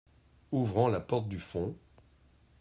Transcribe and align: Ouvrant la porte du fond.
Ouvrant 0.51 0.87
la 0.87 0.99
porte 0.99 1.27
du 1.27 1.39
fond. 1.39 1.75